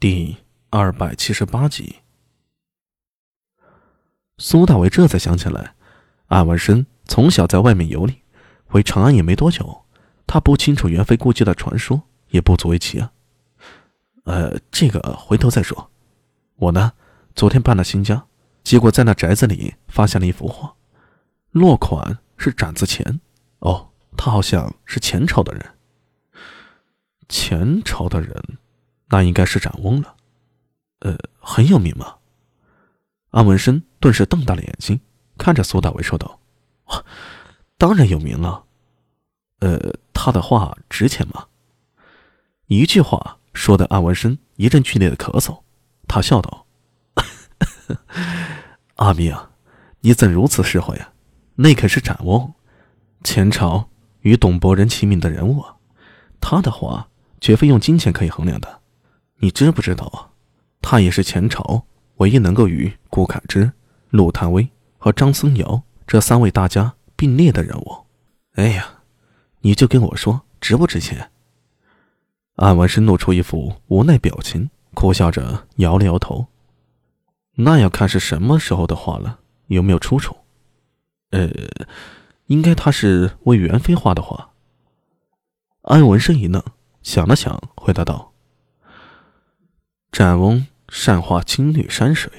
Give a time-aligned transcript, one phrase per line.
[0.00, 0.36] 第
[0.70, 1.96] 二百七十八集，
[4.36, 5.74] 苏大伟这才想起来，
[6.28, 8.22] 安文生从小在外面游历，
[8.66, 9.84] 回长安也没多久，
[10.24, 13.10] 他不清楚元妃故居的传说，也不足为奇啊。
[14.22, 15.90] 呃，这个回头再说。
[16.54, 16.92] 我呢，
[17.34, 18.24] 昨天搬了新家，
[18.62, 20.76] 结果在那宅子里发现了一幅画，
[21.50, 23.20] 落款是展子虔。
[23.58, 25.74] 哦，他好像是前朝的人。
[27.28, 28.58] 前朝的人。
[29.10, 30.14] 那应该是展翁了，
[31.00, 32.16] 呃，很有名吗？
[33.30, 35.00] 安文生顿时瞪大了眼睛，
[35.36, 36.40] 看着苏大为说道
[37.78, 38.64] ：“当然有名了。
[39.60, 39.78] 呃，
[40.12, 41.46] 他的画值钱吗？”
[42.68, 45.62] 一句话说的安文生一阵剧烈的咳嗽，
[46.06, 46.66] 他笑道
[48.96, 49.50] ：“阿明啊，
[50.00, 51.12] 你怎如此实惠呀？
[51.54, 52.52] 那可是展翁，
[53.24, 53.88] 前朝
[54.20, 55.76] 与董伯仁齐名的人物啊，
[56.40, 57.08] 他的画
[57.40, 58.77] 绝非用金钱可以衡量的。”
[59.40, 60.30] 你知不知道啊，
[60.82, 61.84] 他也是前朝
[62.16, 63.72] 唯一能够与顾恺之、
[64.10, 68.06] 陆探微和张僧繇这三位大家并列的人物。
[68.54, 69.02] 哎呀，
[69.60, 71.30] 你就跟我说值不值钱？
[72.56, 76.46] 安文生露出一副无奈表情，苦笑着摇了摇头。
[77.54, 80.36] 那要看是什么时候的画了，有没有出处？
[81.30, 81.48] 呃，
[82.46, 84.50] 应该他是为元妃画的画。
[85.82, 86.60] 安文生一愣，
[87.02, 88.32] 想了想，回答道。
[90.10, 92.32] 展翁善画青绿山水，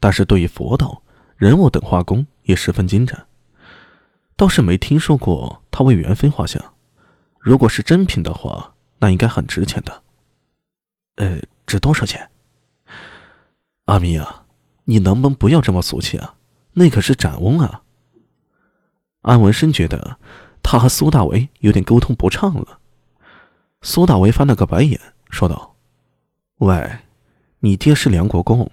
[0.00, 1.02] 但是对于佛道、
[1.36, 3.26] 人物等画工也十分精湛。
[4.36, 6.62] 倒是没听说过他为元妃画像。
[7.38, 10.02] 如果是真品的话，那应该很值钱的。
[11.14, 12.28] 呃，值多少钱？
[13.84, 14.44] 阿弥啊，
[14.84, 16.34] 你能不能不要这么俗气啊？
[16.72, 17.82] 那可是展翁啊！
[19.22, 20.18] 安文生觉得
[20.62, 22.80] 他和苏大为有点沟通不畅了。
[23.80, 25.75] 苏大为翻了个白眼，说道。
[26.60, 27.00] 喂，
[27.58, 28.70] 你爹是梁国公，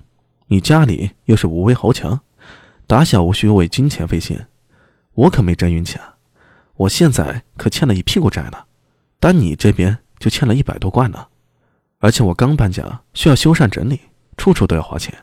[0.48, 2.22] 你家里又是武威豪强，
[2.88, 4.40] 打小无需为金钱费心。
[5.16, 6.16] 我可没沾运气啊！
[6.76, 8.58] 我现在可欠了一屁股债呢，
[9.20, 11.28] 但你这边就欠了一百多贯呢。
[12.00, 14.00] 而且我刚搬家，需要修缮整理，
[14.38, 15.14] 处处都要花钱。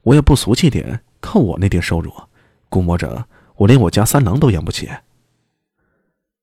[0.00, 2.10] 我也不俗气点，靠我那点收入，
[2.70, 3.26] 估摸着
[3.56, 4.90] 我连我家三郎都养不起。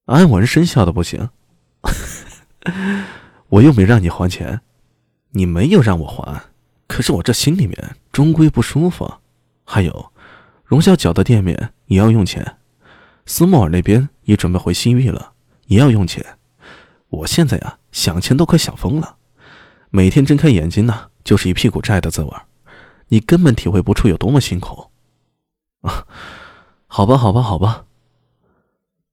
[0.06, 1.28] 安文生笑的不行，
[3.50, 4.62] 我又没让你还钱。
[5.32, 6.42] 你没有让我还，
[6.88, 9.12] 可是我这心里面终归不舒服。
[9.64, 10.12] 还有，
[10.66, 12.58] 荣小脚的店面也要用钱，
[13.26, 15.34] 斯莫尔那边也准备回西域了，
[15.68, 16.26] 也要用钱。
[17.10, 19.18] 我现在呀，想钱都快想疯了，
[19.90, 22.32] 每天睁开眼睛呢，就是一屁股债的滋味
[23.10, 24.90] 你根本体会不出有多么辛苦。
[25.82, 26.06] 啊，
[26.88, 27.86] 好吧，好吧，好吧。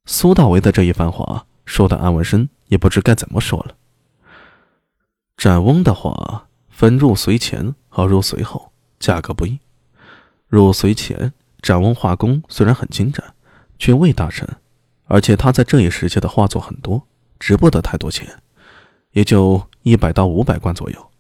[0.07, 3.75] 苏大为的这一番话说的安文生也不知该怎么说了。
[5.37, 9.59] 展翁的画分入随前和入随后，价格不一。
[10.49, 13.35] 入随前，展翁画工虽然很精湛，
[13.79, 14.49] 却未大成，
[15.05, 17.07] 而且他在这一时期的画作很多，
[17.39, 18.43] 值不得太多钱，
[19.11, 21.11] 也就一百到五百贯左右。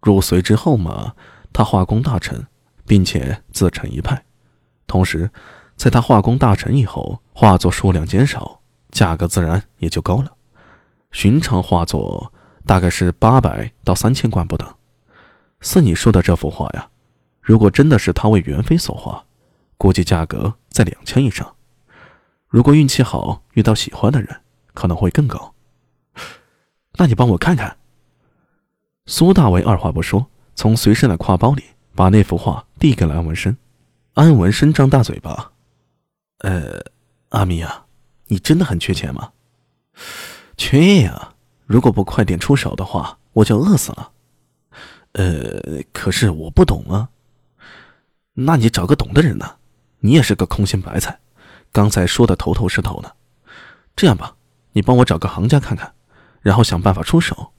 [0.00, 1.14] 入隋之后嘛，
[1.52, 2.46] 他画工大成，
[2.86, 4.24] 并且自成一派。
[4.86, 5.30] 同时，
[5.76, 10.32] 在他画工大成以后，画作数量减少，价格自然也就高了。
[11.12, 12.32] 寻常画作。
[12.66, 14.74] 大概是八百到三千贯不等。
[15.60, 16.90] 似你说的这幅画呀，
[17.40, 19.24] 如果真的是他为元妃所画，
[19.78, 21.54] 估计价格在两千以上。
[22.48, 24.40] 如果运气好遇到喜欢的人，
[24.74, 25.54] 可能会更高。
[26.98, 27.76] 那你帮我看看。
[29.06, 31.62] 苏大为二话不说，从随身的挎包里
[31.94, 33.56] 把那幅画递给了安文生。
[34.14, 35.52] 安文生张大嘴巴
[36.38, 36.84] ：“呃，
[37.28, 37.86] 阿米啊，
[38.26, 39.30] 你真的很缺钱吗
[40.58, 41.34] ？”“缺呀。”
[41.66, 44.12] 如果不快点出手的话，我就饿死了。
[45.12, 47.08] 呃，可是我不懂啊。
[48.34, 49.56] 那你找个懂的人呢？
[50.00, 51.18] 你也是个空心白菜，
[51.72, 53.10] 刚才说的头头是头呢。
[53.96, 54.36] 这样吧，
[54.72, 55.92] 你帮我找个行家看看，
[56.40, 57.52] 然后想办法出手。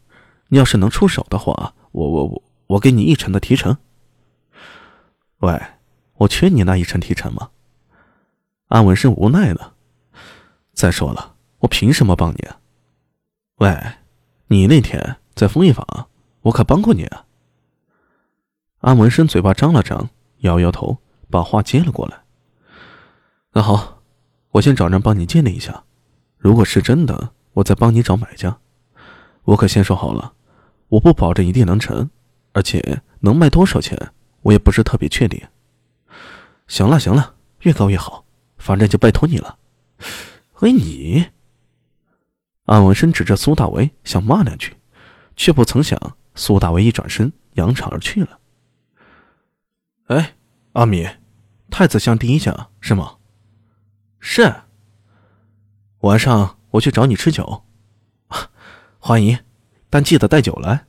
[0.47, 3.75] 你要是能出手的话，我我我我给你一成的提成。
[5.39, 5.62] 喂，
[6.18, 7.50] 我缺你那一成提成吗？
[8.68, 9.74] 安文生无奈了。
[10.74, 12.56] 再说了，我凭什么帮你啊？
[13.57, 13.75] 喂，
[14.50, 15.83] 你那天在丰益坊，
[16.42, 17.25] 我可帮过你啊。
[18.81, 20.12] 安文生嘴巴张了张，
[20.42, 21.00] 摇摇头，
[21.31, 22.21] 把话接了过来。
[23.54, 24.04] 那好，
[24.51, 25.83] 我先找人帮你鉴定一下，
[26.38, 28.59] 如果是真的，我再帮你找买家。
[29.45, 30.33] 我可先说好了，
[30.89, 32.12] 我不保证一定能成，
[32.53, 33.98] 而且能卖多少钱，
[34.44, 35.42] 我也不是特别确定。
[36.68, 38.24] 行了行了，越高越好，
[38.60, 39.57] 反正就拜托你了。
[40.60, 41.25] 喂，你。
[42.67, 44.75] 安文生指着苏大为想骂两句，
[45.37, 45.97] 却不曾想
[46.35, 48.39] 苏大为一转身，扬长而去了。
[50.07, 50.35] 哎，
[50.73, 51.07] 阿米，
[51.69, 53.15] 太子巷第一家是吗？
[54.19, 54.53] 是。
[55.99, 57.63] 晚上我去找你吃酒，
[58.99, 59.39] 欢迎，
[59.89, 60.85] 但记得带酒来。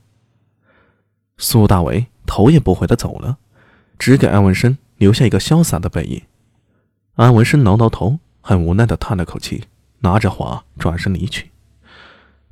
[1.37, 3.37] 苏大为头也不回的走了，
[3.97, 6.21] 只给安文生留下一个潇洒的背影。
[7.15, 9.63] 安文生挠挠头，很无奈的叹了口气，
[9.99, 11.48] 拿着花转身离去。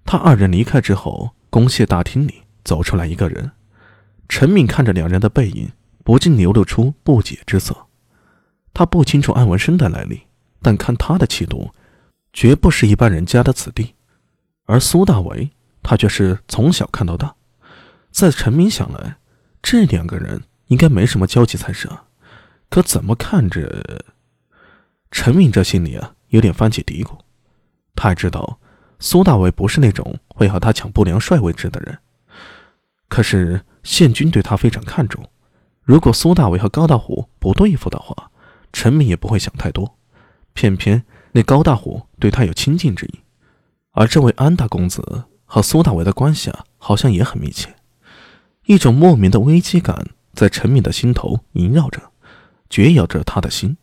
[0.07, 3.51] 他二人离开之后，公谢大厅里走出来一个人。
[4.29, 5.69] 陈敏看着两人的背影，
[6.05, 7.87] 不禁流露出不解之色。
[8.73, 10.21] 他不清楚安文生的来历，
[10.61, 11.71] 但看他的气度，
[12.31, 13.95] 绝不是一般人家的子弟。
[14.63, 15.51] 而苏大为，
[15.83, 17.35] 他却是从小看到大。
[18.09, 19.17] 在陈明想来，
[19.61, 22.05] 这两个人应该没什么交集才是啊。
[22.69, 24.05] 可怎么看着，
[25.11, 27.17] 陈明这心里啊有点翻起嘀咕。
[27.93, 28.59] 他也知道
[28.99, 31.97] 苏大伟不是那种会和他抢不良帅位置的人。
[33.07, 35.23] 可是宪军对他非常看重，
[35.83, 38.31] 如果苏大伟和高大虎不对付的话，
[38.73, 39.97] 陈明也不会想太多。
[40.53, 43.19] 偏偏那高大虎对他有亲近之意，
[43.91, 47.75] 而这位安大公子和苏大伟的关系啊，好像也很密切。
[48.65, 52.01] 一种莫名的危机感在陈敏的心头萦绕着，
[52.69, 53.77] 绝咬着他的心。